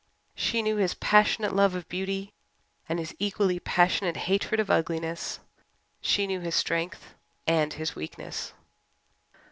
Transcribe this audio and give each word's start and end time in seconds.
She 0.33 0.63
knew 0.63 0.77
his 0.77 0.95
passionate 0.95 1.55
love 1.55 1.75
of 1.75 1.87
beauty 1.87 2.33
and 2.89 2.97
his 2.97 3.15
equally 3.19 3.59
passionate 3.59 4.17
hatred 4.25 4.59
of 4.59 4.71
ugliness; 4.71 5.39
she 6.01 6.25
knew 6.25 6.39
his 6.39 6.55
strength 6.55 7.13
and 7.45 7.71
his 7.73 7.95
weakness. 7.95 8.53